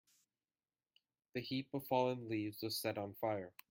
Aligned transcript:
The 1.35 1.41
heap 1.41 1.67
of 1.75 1.85
fallen 1.85 2.27
leaves 2.27 2.63
was 2.63 2.75
set 2.75 2.97
on 2.97 3.13
fire. 3.13 3.53